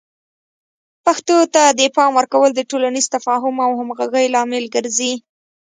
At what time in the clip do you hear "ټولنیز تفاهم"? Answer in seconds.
2.69-3.55